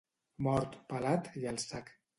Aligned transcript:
Mort, 0.47 0.79
pelat 0.93 1.31
i 1.45 1.49
al 1.53 1.65
sac. 1.71 1.97